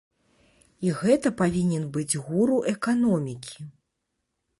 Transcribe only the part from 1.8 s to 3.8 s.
быць гуру эканомікі.